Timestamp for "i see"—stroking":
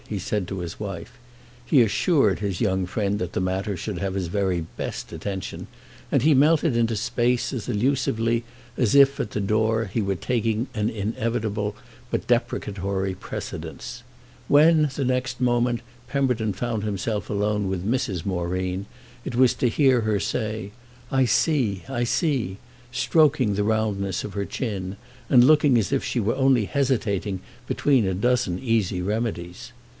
21.87-23.53